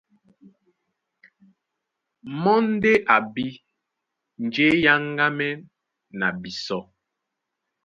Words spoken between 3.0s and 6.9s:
a bí njé é áŋgámɛ́n na bisɔ́.